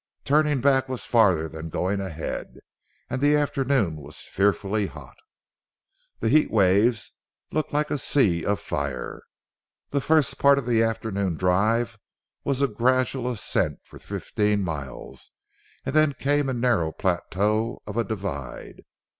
[0.25, 2.57] Turning back was farther than going ahead,
[3.07, 5.15] and the afternoon was fearfully hot.
[6.21, 7.13] The heat waves
[7.51, 9.21] looked like a sea of fire.
[9.91, 11.99] The first part of the afternoon drive
[12.43, 15.33] was a gradual ascent for fifteen miles,
[15.85, 18.81] and then came a narrow plateau of a divide.